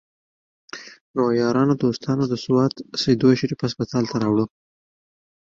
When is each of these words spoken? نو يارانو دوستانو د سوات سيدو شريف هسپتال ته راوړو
نو 1.15 1.23
يارانو 1.41 1.73
دوستانو 1.83 2.23
د 2.29 2.33
سوات 2.45 2.73
سيدو 3.01 3.29
شريف 3.39 3.59
هسپتال 3.65 4.03
ته 4.11 4.15
راوړو 4.23 4.45